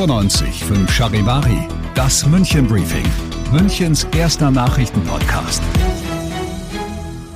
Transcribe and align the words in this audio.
95 0.00 0.64
Charivari, 0.88 1.68
das 1.94 2.24
München 2.24 2.66
Briefing, 2.66 3.04
Münchens 3.52 4.04
erster 4.16 4.50
Nachrichtenpodcast. 4.50 5.62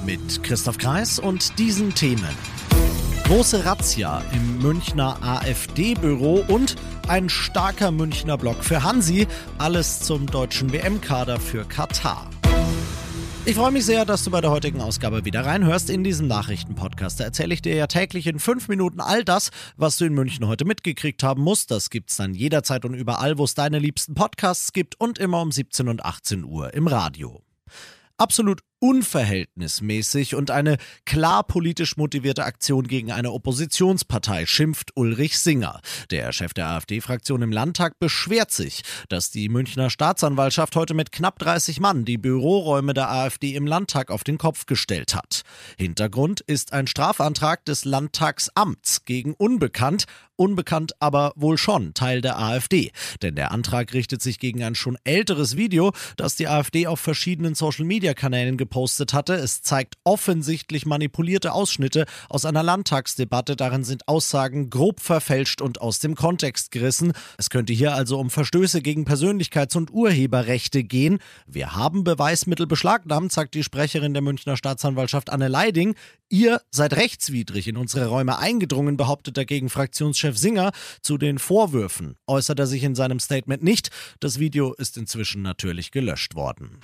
Mit 0.07 0.43
Christoph 0.43 0.79
Kreis 0.79 1.19
und 1.19 1.59
diesen 1.59 1.95
Themen. 1.95 2.35
Große 3.25 3.67
Razzia 3.67 4.23
im 4.33 4.63
Münchner 4.63 5.19
AfD-Büro 5.21 6.43
und 6.49 6.77
ein 7.07 7.29
starker 7.29 7.91
Münchner 7.91 8.39
Block 8.39 8.65
für 8.65 8.83
Hansi. 8.83 9.27
Alles 9.59 10.01
zum 10.01 10.25
deutschen 10.25 10.73
WM-Kader 10.73 11.39
für 11.41 11.67
Katar. 11.67 12.31
Ich 13.47 13.57
freue 13.57 13.73
mich 13.73 13.85
sehr, 13.85 14.07
dass 14.07 14.25
du 14.25 14.31
bei 14.31 14.41
der 14.41 14.51
heutigen 14.51 14.81
Ausgabe 14.81 15.27
wieder 15.27 15.45
reinhörst 15.45 15.91
in 15.91 16.03
diesen 16.03 16.29
Nachrichtenpodcast. 16.29 17.21
Da 17.21 17.25
erzähle 17.25 17.53
ich 17.53 17.61
dir 17.61 17.75
ja 17.75 17.87
täglich 17.87 18.27
in 18.27 18.39
fünf 18.39 18.69
Minuten 18.69 19.01
all 19.01 19.23
das, 19.23 19.51
was 19.77 19.99
du 19.99 20.07
in 20.07 20.15
München 20.15 20.47
heute 20.47 20.65
mitgekriegt 20.65 21.23
haben 21.23 21.43
musst. 21.43 21.71
Das 21.71 21.91
gibt's 21.91 22.17
dann 22.17 22.33
jederzeit 22.33 22.87
und 22.87 22.95
überall, 22.95 23.37
wo 23.37 23.45
es 23.45 23.53
deine 23.53 23.79
liebsten 23.79 24.15
Podcasts 24.15 24.73
gibt 24.73 24.99
und 24.99 25.19
immer 25.19 25.43
um 25.43 25.53
17 25.53 25.89
und 25.89 26.07
18 26.07 26.43
Uhr 26.45 26.73
im 26.73 26.87
Radio. 26.87 27.43
Absolut 28.17 28.63
unverhältnismäßig 28.85 30.35
und 30.35 30.51
eine 30.51 30.77
klar 31.07 31.43
politisch 31.43 31.97
motivierte 31.97 32.45
Aktion 32.45 32.87
gegen 32.87 33.13
eine 33.13 33.33
Oppositionspartei, 33.33 34.45
schimpft 34.45 34.91
Ulrich 34.95 35.39
Singer. 35.39 35.81
Der 36.11 36.31
Chef 36.33 36.53
der 36.53 36.69
AfD-Fraktion 36.69 37.41
im 37.41 37.51
Landtag 37.51 37.99
beschwert 37.99 38.51
sich, 38.51 38.83
dass 39.09 39.31
die 39.31 39.49
Münchner 39.49 39.89
Staatsanwaltschaft 39.89 40.77
heute 40.77 40.93
mit 40.93 41.13
knapp 41.13 41.39
30 41.39 41.81
Mann 41.81 42.05
die 42.05 42.19
Büroräume 42.19 42.93
der 42.93 43.11
AfD 43.11 43.55
im 43.55 43.67
Landtag 43.67 44.11
auf 44.11 44.23
den 44.23 44.37
Kopf 44.37 44.67
gestellt 44.67 45.15
hat. 45.15 45.45
Hintergrund 45.79 46.43
ist 46.43 46.75
ein 46.75 46.87
Strafantrag 46.87 47.65
des 47.65 47.87
Landtagsamts 47.87 49.07
gegen 49.07 49.33
Unbekannt, 49.33 50.05
unbekannt 50.37 50.93
aber 51.01 51.33
wohl 51.37 51.57
schon 51.57 51.95
Teil 51.95 52.21
der 52.21 52.39
AfD. 52.39 52.93
Denn 53.23 53.35
der 53.35 53.51
Antrag 53.51 53.95
richtet 53.95 54.21
sich 54.21 54.39
gegen 54.39 54.63
ein 54.63 54.75
schon 54.75 54.99
älteres 55.05 55.57
Video, 55.57 55.93
das 56.19 56.37
die 56.37 56.49
AfD 56.49 56.87
auf 56.87 57.01
verschiedenen 57.01 57.55
Social-Media-Kanälen 57.55 58.59
gepostet 58.59 58.74
gepostet 58.75 59.15
hatte. 59.15 59.35
Es 59.35 59.63
zeigt 59.63 59.95
offensichtlich 60.03 60.85
manipulierte 60.85 61.53
Ausschnitte 61.53 62.07
aus 62.29 62.45
einer 62.45 62.65
Landtagsdebatte. 62.65 63.55
Darin 63.55 63.85
sind 63.85 64.09
Aussagen 64.09 64.69
grob 64.69 64.99
verfälscht 64.99 65.63
und 65.63 65.81
aus 65.81 66.01
dem 66.01 66.17
Kontext 66.17 66.73
gerissen. 66.73 67.13
Es 67.39 67.51
könnte 67.51 67.73
hier 67.73 67.95
also 67.95 68.19
um 68.19 68.31
Verstöße 68.31 68.83
gegen 68.83 69.05
Persönlichkeits- 69.05 69.77
und 69.77 69.93
Urheberrechte 69.93 70.83
gehen. 70.83 71.21
Wir 71.47 71.77
haben 71.77 72.03
Beweismittel 72.03 72.67
beschlagnahmt, 72.67 73.31
sagt 73.31 73.55
die 73.55 73.63
Sprecherin 73.63 74.13
der 74.13 74.23
Münchner 74.23 74.57
Staatsanwaltschaft 74.57 75.31
Anne 75.31 75.47
Leiding. 75.47 75.95
Ihr 76.29 76.61
seid 76.73 76.95
rechtswidrig 76.97 77.69
in 77.69 77.77
unsere 77.77 78.09
Räume 78.09 78.39
eingedrungen, 78.39 78.97
behauptet 78.97 79.37
dagegen 79.37 79.71
Fraktionschef 79.71 80.37
Singer. 80.37 80.73
Zu 81.01 81.17
den 81.17 81.39
Vorwürfen 81.39 82.17
äußert 82.27 82.59
er 82.59 82.67
sich 82.67 82.83
in 82.83 82.97
seinem 82.97 83.21
Statement 83.21 83.63
nicht. 83.63 83.91
Das 84.19 84.41
Video 84.41 84.75
ist 84.75 84.97
inzwischen 84.97 85.43
natürlich 85.43 85.93
gelöscht 85.93 86.35
worden. 86.35 86.81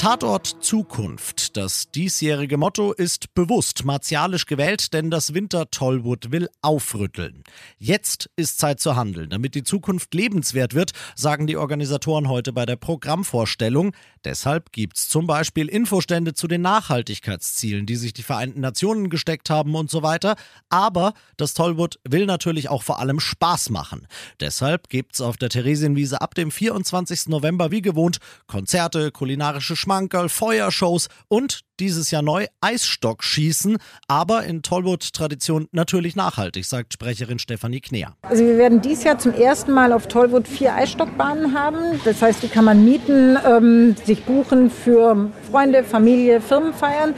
Tatort 0.00 0.56
Zukunft. 0.60 1.58
Das 1.58 1.90
diesjährige 1.90 2.56
Motto 2.56 2.94
ist 2.94 3.34
bewusst 3.34 3.84
martialisch 3.84 4.46
gewählt, 4.46 4.94
denn 4.94 5.10
das 5.10 5.34
Winter 5.34 5.70
Tollwood 5.70 6.32
will 6.32 6.48
aufrütteln. 6.62 7.44
Jetzt 7.76 8.30
ist 8.34 8.58
Zeit 8.58 8.80
zu 8.80 8.96
handeln. 8.96 9.28
Damit 9.28 9.54
die 9.54 9.62
Zukunft 9.62 10.14
lebenswert 10.14 10.72
wird, 10.72 10.92
sagen 11.16 11.46
die 11.46 11.58
Organisatoren 11.58 12.30
heute 12.30 12.54
bei 12.54 12.64
der 12.64 12.76
Programmvorstellung. 12.76 13.92
Deshalb 14.24 14.72
gibt's 14.72 15.06
zum 15.10 15.26
Beispiel 15.26 15.68
Infostände 15.68 16.32
zu 16.32 16.48
den 16.48 16.62
Nachhaltigkeitszielen, 16.62 17.84
die 17.84 17.96
sich 17.96 18.14
die 18.14 18.22
Vereinten 18.22 18.60
Nationen 18.60 19.10
gesteckt 19.10 19.50
haben 19.50 19.74
und 19.74 19.90
so 19.90 20.02
weiter. 20.02 20.36
Aber 20.70 21.12
das 21.36 21.52
Tollwood 21.52 22.00
will 22.08 22.24
natürlich 22.24 22.70
auch 22.70 22.82
vor 22.82 23.00
allem 23.00 23.20
Spaß 23.20 23.68
machen. 23.68 24.06
Deshalb 24.40 24.88
gibt's 24.88 25.20
auf 25.20 25.36
der 25.36 25.50
Theresienwiese 25.50 26.22
ab 26.22 26.34
dem 26.34 26.50
24. 26.50 27.28
November 27.28 27.70
wie 27.70 27.82
gewohnt 27.82 28.16
Konzerte, 28.46 29.10
kulinarische 29.10 29.76
Schmerzen, 29.76 29.89
Schmankerl, 29.90 30.28
Feuershows 30.28 31.08
und 31.26 31.62
dieses 31.80 32.12
Jahr 32.12 32.22
neu 32.22 32.46
Eisstockschießen, 32.60 33.78
aber 34.06 34.44
in 34.44 34.62
Tollwood-Tradition 34.62 35.66
natürlich 35.72 36.14
nachhaltig, 36.14 36.64
sagt 36.64 36.92
Sprecherin 36.92 37.40
Stefanie 37.40 37.80
Kneer. 37.80 38.14
Also 38.22 38.44
wir 38.44 38.56
werden 38.56 38.80
dieses 38.82 39.02
Jahr 39.02 39.18
zum 39.18 39.34
ersten 39.34 39.72
Mal 39.72 39.92
auf 39.92 40.06
Tollwood 40.06 40.46
vier 40.46 40.76
Eisstockbahnen 40.76 41.58
haben. 41.58 42.00
Das 42.04 42.22
heißt, 42.22 42.40
die 42.44 42.46
kann 42.46 42.64
man 42.66 42.84
mieten, 42.84 43.36
ähm, 43.44 43.96
sich 44.04 44.22
buchen 44.22 44.70
für 44.70 45.28
Freunde, 45.50 45.82
Familie, 45.82 46.40
Firmenfeiern. 46.40 47.14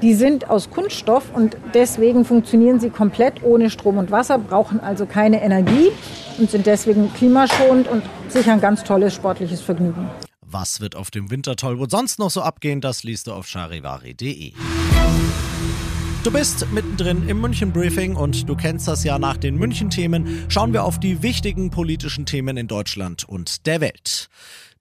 Die 0.00 0.14
sind 0.14 0.48
aus 0.48 0.70
Kunststoff 0.70 1.24
und 1.34 1.58
deswegen 1.74 2.24
funktionieren 2.24 2.80
sie 2.80 2.88
komplett 2.88 3.42
ohne 3.42 3.68
Strom 3.68 3.98
und 3.98 4.10
Wasser, 4.10 4.38
brauchen 4.38 4.80
also 4.80 5.04
keine 5.04 5.42
Energie 5.42 5.90
und 6.38 6.50
sind 6.50 6.64
deswegen 6.64 7.12
klimaschonend 7.12 7.86
und 7.86 8.02
sicher 8.28 8.52
ein 8.52 8.62
ganz 8.62 8.82
tolles 8.82 9.12
sportliches 9.14 9.60
Vergnügen. 9.60 10.08
Was 10.54 10.78
wird 10.78 10.94
auf 10.94 11.10
dem 11.10 11.32
Wintertollwood 11.32 11.90
sonst 11.90 12.20
noch 12.20 12.30
so 12.30 12.40
abgehen, 12.40 12.80
das 12.80 13.02
liest 13.02 13.26
du 13.26 13.32
auf 13.32 13.48
charivari.de. 13.48 14.52
Du 16.22 16.30
bist 16.30 16.70
mittendrin 16.70 17.28
im 17.28 17.40
München 17.40 17.72
Briefing 17.72 18.14
und 18.14 18.48
du 18.48 18.54
kennst 18.54 18.86
das 18.86 19.02
ja 19.02 19.18
nach 19.18 19.36
den 19.36 19.56
München 19.56 19.90
Themen. 19.90 20.46
Schauen 20.48 20.72
wir 20.72 20.84
auf 20.84 21.00
die 21.00 21.24
wichtigen 21.24 21.70
politischen 21.70 22.24
Themen 22.24 22.56
in 22.56 22.68
Deutschland 22.68 23.28
und 23.28 23.66
der 23.66 23.80
Welt. 23.80 24.28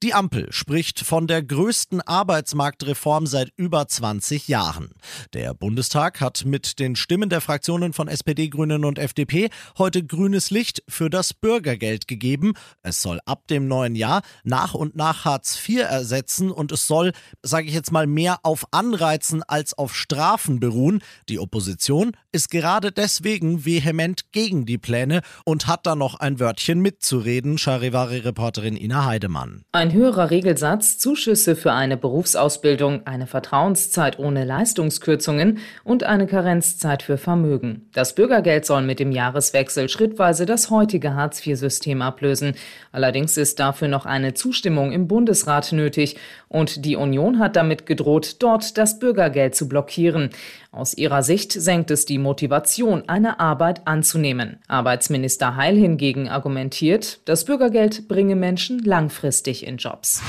Die 0.03 0.14
Ampel 0.14 0.52
spricht 0.52 1.00
von 1.00 1.28
der 1.28 1.41
größten 1.41 2.02
Arbeitsmarktreform 2.02 3.25
seit 3.25 3.53
über 3.56 3.88
20 3.88 4.50
Jahren. 4.50 4.90
Der 5.31 5.53
Bundestag 5.53 6.19
hat 6.19 6.44
mit 6.44 6.78
den 6.80 6.97
Stimmen 6.97 7.30
der 7.30 7.40
Fraktionen 7.40 7.94
von 7.94 8.09
SPD, 8.09 8.50
Grünen 8.50 8.84
und 8.84 9.00
FDP 9.00 9.50
heute 9.78 10.03
grünes 10.03 10.52
Licht 10.52 10.84
für 10.90 11.09
das 11.09 11.34
Bürgergeld 11.34 12.09
gegeben. 12.09 12.52
Es 12.81 13.02
soll 13.02 13.22
ab 13.25 13.47
dem 13.47 13.69
neuen 13.69 13.96
Jahr 13.96 14.24
nach 14.44 14.74
und 14.74 14.97
nach 14.97 15.24
Hartz 15.24 15.58
IV 15.66 15.84
ersetzen 15.84 16.52
und 16.52 16.74
es 16.74 16.85
soll, 16.85 17.14
sage 17.41 17.68
ich 17.68 17.74
jetzt 17.74 17.94
mal, 17.94 18.06
mehr 18.06 18.40
auf 18.44 18.66
Anreizen 18.72 19.41
als 19.44 19.74
auf 19.74 19.96
Strafen 19.96 20.59
beruhen. 20.59 21.02
Die 21.30 21.40
Opposition 21.40 22.12
ist 22.34 22.52
gerade 22.52 22.91
deswegen 22.91 23.64
vehement 23.64 24.34
gegen 24.34 24.66
die 24.66 24.78
Pläne 24.78 25.22
und 25.46 25.68
hat 25.68 25.85
da 25.85 25.96
noch 25.96 26.16
ein 26.16 26.41
Wörtchen 26.41 26.81
mitzureden, 26.81 27.58
Charivari-Reporterin 27.58 28.75
Ina 28.75 29.06
Heidemann. 29.06 29.64
Ein 29.72 29.93
höherer 29.94 30.31
Regelsatz, 30.31 30.98
Zuschüsse 30.98 31.56
für 31.56 31.72
eine 31.72 31.96
Berufsausbildung, 31.96 33.06
eine 33.06 33.28
Vertrauenszeit 33.28 34.20
ohne 34.20 34.44
Leistungskürzungen 34.44 35.59
und 35.84 36.04
eine 36.04 36.28
Karenzzeit 36.28 37.04
für 37.04 37.18
Vermögen. 37.18 37.90
Das 37.94 38.16
Bürgergeld 38.16 38.66
soll 38.66 38.82
mit 38.82 39.00
dem 39.00 39.12
Jahreswechsel 39.12 39.90
schrittweise 39.90 40.46
das 40.46 40.70
heutige 40.70 41.16
Hartz-IV-System 41.16 42.02
ablösen. 42.02 42.56
Allerdings 42.92 43.38
ist 43.38 43.59
dafür 43.59 43.88
noch 43.88 44.06
eine 44.06 44.34
Zustimmung 44.34 44.92
im 44.92 45.08
Bundesrat 45.08 45.72
nötig 45.72 46.18
und 46.50 46.86
die 46.86 46.96
Union 46.96 47.40
hat 47.40 47.56
damit 47.56 47.86
gedroht, 47.86 48.38
dort 48.40 48.78
das 48.78 49.00
Bürgergeld 49.00 49.56
zu 49.56 49.70
blockieren. 49.70 50.30
Aus 50.72 50.96
ihrer 50.96 51.22
Sicht 51.22 51.52
senkt 51.52 51.91
es 51.91 52.06
die 52.06 52.17
Motivation, 52.17 53.03
eine 53.08 53.40
Arbeit 53.40 53.85
anzunehmen. 53.85 54.58
Arbeitsminister 54.67 55.56
Heil 55.56 55.78
hingegen 55.78 56.29
argumentiert, 56.29 57.20
das 57.26 57.46
Bürgergeld 57.46 58.08
bringe 58.08 58.35
Menschen 58.35 58.79
langfristig 58.79 59.67
in 59.67 59.78
Jobs. 59.84 60.22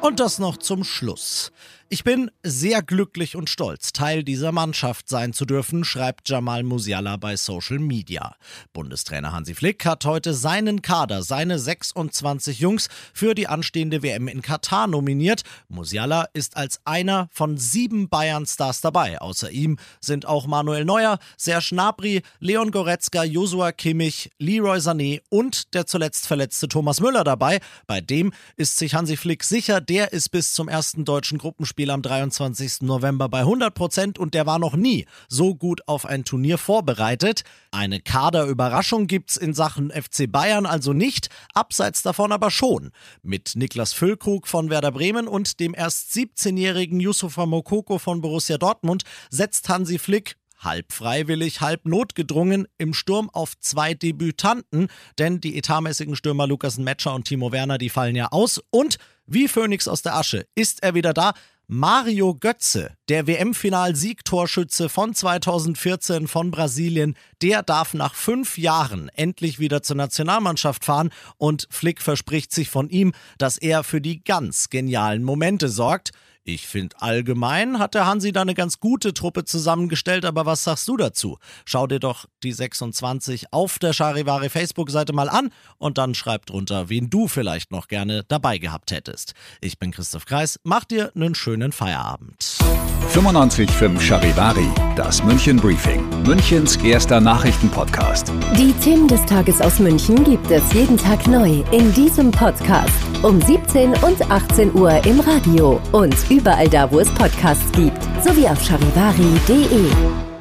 Und 0.00 0.20
das 0.20 0.38
noch 0.38 0.58
zum 0.58 0.84
Schluss. 0.84 1.50
Ich 1.88 2.02
bin 2.02 2.32
sehr 2.42 2.82
glücklich 2.82 3.36
und 3.36 3.48
stolz, 3.48 3.92
Teil 3.92 4.24
dieser 4.24 4.50
Mannschaft 4.50 5.08
sein 5.08 5.32
zu 5.32 5.44
dürfen, 5.44 5.84
schreibt 5.84 6.28
Jamal 6.28 6.64
Musiala 6.64 7.16
bei 7.16 7.36
Social 7.36 7.78
Media. 7.78 8.34
Bundestrainer 8.72 9.30
Hansi 9.30 9.54
Flick 9.54 9.86
hat 9.86 10.04
heute 10.04 10.34
seinen 10.34 10.82
Kader, 10.82 11.22
seine 11.22 11.60
26 11.60 12.58
Jungs, 12.58 12.88
für 13.14 13.36
die 13.36 13.46
anstehende 13.46 14.02
WM 14.02 14.26
in 14.26 14.42
Katar 14.42 14.88
nominiert. 14.88 15.42
Musiala 15.68 16.26
ist 16.32 16.56
als 16.56 16.80
einer 16.84 17.28
von 17.30 17.56
sieben 17.56 18.08
Bayern-Stars 18.08 18.80
dabei. 18.80 19.20
Außer 19.20 19.52
ihm 19.52 19.78
sind 20.00 20.26
auch 20.26 20.48
Manuel 20.48 20.84
Neuer, 20.84 21.20
Serge 21.36 21.68
Gnabry, 21.70 22.22
Leon 22.40 22.72
Goretzka, 22.72 23.22
Josua 23.22 23.70
Kimmich, 23.70 24.32
Leroy 24.40 24.78
Sané 24.78 25.20
und 25.28 25.72
der 25.72 25.86
zuletzt 25.86 26.26
verletzte 26.26 26.66
Thomas 26.66 27.00
Müller 27.00 27.22
dabei. 27.22 27.60
Bei 27.86 28.00
dem 28.00 28.32
ist 28.56 28.76
sich 28.76 28.94
Hansi 28.94 29.16
Flick 29.16 29.44
sicher, 29.44 29.80
der 29.80 30.12
ist 30.12 30.30
bis 30.30 30.52
zum 30.52 30.68
ersten 30.68 31.04
deutschen 31.04 31.38
Gruppenspiel 31.38 31.75
Spiel 31.76 31.90
am 31.90 32.00
23. 32.00 32.80
November 32.80 33.28
bei 33.28 33.40
100 33.40 33.74
Prozent 33.74 34.18
und 34.18 34.32
der 34.32 34.46
war 34.46 34.58
noch 34.58 34.76
nie 34.76 35.04
so 35.28 35.54
gut 35.54 35.86
auf 35.86 36.06
ein 36.06 36.24
Turnier 36.24 36.56
vorbereitet. 36.56 37.42
Eine 37.70 38.00
Kaderüberraschung 38.00 39.06
gibt's 39.06 39.36
in 39.36 39.52
Sachen 39.52 39.90
FC 39.90 40.24
Bayern 40.26 40.64
also 40.64 40.94
nicht, 40.94 41.28
abseits 41.52 42.02
davon 42.02 42.32
aber 42.32 42.50
schon. 42.50 42.92
Mit 43.22 43.56
Niklas 43.56 43.92
Füllkrug 43.92 44.48
von 44.48 44.70
Werder 44.70 44.90
Bremen 44.90 45.28
und 45.28 45.60
dem 45.60 45.74
erst 45.74 46.12
17-jährigen 46.12 46.98
Yusufa 46.98 47.44
Mokoko 47.44 47.98
von 47.98 48.22
Borussia 48.22 48.56
Dortmund 48.56 49.02
setzt 49.28 49.68
Hansi 49.68 49.98
Flick 49.98 50.36
halb 50.58 50.94
freiwillig, 50.94 51.60
halb 51.60 51.84
notgedrungen 51.84 52.66
im 52.78 52.94
Sturm 52.94 53.28
auf 53.28 53.52
zwei 53.60 53.92
Debütanten, 53.92 54.88
denn 55.18 55.42
die 55.42 55.58
etatmäßigen 55.58 56.16
Stürmer 56.16 56.46
Lukas 56.46 56.78
Metscher 56.78 57.14
und 57.14 57.24
Timo 57.24 57.52
Werner, 57.52 57.76
die 57.76 57.90
fallen 57.90 58.16
ja 58.16 58.28
aus 58.32 58.62
und 58.70 58.96
wie 59.26 59.48
Phönix 59.48 59.88
aus 59.88 60.02
der 60.02 60.14
Asche 60.14 60.46
ist 60.54 60.82
er 60.82 60.94
wieder 60.94 61.12
da. 61.12 61.34
Mario 61.68 62.36
Götze, 62.36 62.92
der 63.08 63.26
WM-Final-Siegtorschütze 63.26 64.88
von 64.88 65.14
2014 65.14 66.28
von 66.28 66.52
Brasilien, 66.52 67.16
der 67.42 67.64
darf 67.64 67.92
nach 67.92 68.14
fünf 68.14 68.56
Jahren 68.56 69.08
endlich 69.08 69.58
wieder 69.58 69.82
zur 69.82 69.96
Nationalmannschaft 69.96 70.84
fahren 70.84 71.10
und 71.38 71.66
Flick 71.68 72.02
verspricht 72.02 72.52
sich 72.52 72.70
von 72.70 72.88
ihm, 72.88 73.14
dass 73.38 73.58
er 73.58 73.82
für 73.82 74.00
die 74.00 74.22
ganz 74.22 74.70
genialen 74.70 75.24
Momente 75.24 75.68
sorgt. 75.68 76.12
Ich 76.48 76.68
finde, 76.68 76.94
allgemein 77.00 77.80
hat 77.80 77.94
der 77.94 78.06
Hansi 78.06 78.30
da 78.30 78.42
eine 78.42 78.54
ganz 78.54 78.78
gute 78.78 79.12
Truppe 79.12 79.44
zusammengestellt, 79.44 80.24
aber 80.24 80.46
was 80.46 80.62
sagst 80.62 80.86
du 80.86 80.96
dazu? 80.96 81.38
Schau 81.64 81.88
dir 81.88 81.98
doch 81.98 82.26
die 82.44 82.52
26 82.52 83.52
auf 83.52 83.80
der 83.80 83.92
Charivari 83.92 84.48
Facebook-Seite 84.48 85.12
mal 85.12 85.28
an 85.28 85.50
und 85.78 85.98
dann 85.98 86.14
schreib 86.14 86.46
drunter, 86.46 86.88
wen 86.88 87.10
du 87.10 87.26
vielleicht 87.26 87.72
noch 87.72 87.88
gerne 87.88 88.22
dabei 88.28 88.58
gehabt 88.58 88.92
hättest. 88.92 89.34
Ich 89.60 89.80
bin 89.80 89.90
Christoph 89.90 90.24
Kreis, 90.24 90.60
mach 90.62 90.84
dir 90.84 91.10
einen 91.16 91.34
schönen 91.34 91.72
Feierabend. 91.72 92.58
95.5 93.12 94.00
Charivari, 94.00 94.68
das 94.94 95.24
München 95.24 95.56
Briefing, 95.56 96.04
Münchens 96.24 96.76
erster 96.76 97.20
Nachrichtenpodcast. 97.20 98.32
Die 98.56 98.72
Themen 98.74 99.08
des 99.08 99.24
Tages 99.26 99.60
aus 99.60 99.80
München 99.80 100.22
gibt 100.22 100.50
es 100.50 100.72
jeden 100.72 100.96
Tag 100.96 101.26
neu 101.26 101.64
in 101.72 101.92
diesem 101.94 102.30
Podcast 102.30 102.94
um 103.22 103.40
17 103.40 103.94
und 104.02 104.30
18 104.30 104.74
Uhr 104.74 105.04
im 105.04 105.20
Radio 105.20 105.80
und 105.92 106.14
überall 106.36 106.68
da, 106.68 106.90
wo 106.90 107.00
es 107.00 107.08
Podcasts 107.10 107.72
gibt, 107.72 108.02
sowie 108.22 108.46
auf 108.46 108.62
charivari.de. 108.62 110.35